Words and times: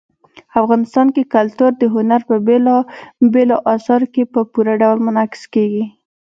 افغانستان 0.61 1.07
کې 1.15 1.31
کلتور 1.35 1.71
د 1.77 1.83
هنر 1.95 2.21
په 2.29 2.35
بېلابېلو 2.47 3.57
اثارو 3.75 4.07
کې 4.13 4.23
په 4.33 4.39
پوره 4.51 4.73
ډول 4.81 4.97
منعکس 5.05 5.43
کېږي. 5.53 5.83